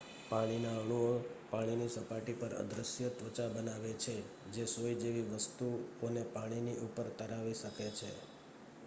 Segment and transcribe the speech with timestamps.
[0.29, 1.09] પાણીના અણુઓ
[1.49, 4.15] પાણીની સપાટી પર અદૃશ્ય ત્વચા બનાવે છે
[4.53, 8.09] જે સોય જેવી વસ્તુઓને પાણીની ઉપર તરાવી શકે છે